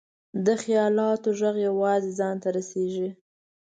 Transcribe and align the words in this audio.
د 0.45 0.47
خیالاتو 0.61 1.29
ږغ 1.39 1.55
یوازې 1.67 2.11
ځان 2.19 2.35
ته 2.43 2.49
رسېږي. 2.57 3.09